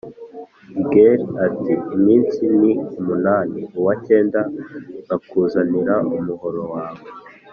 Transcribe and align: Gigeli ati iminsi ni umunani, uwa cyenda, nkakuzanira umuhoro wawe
Gigeli 0.73 1.25
ati 1.45 1.71
iminsi 1.95 2.41
ni 2.59 2.71
umunani, 2.99 3.59
uwa 3.79 3.93
cyenda, 4.05 4.41
nkakuzanira 5.03 5.95
umuhoro 6.17 6.61
wawe 6.73 7.03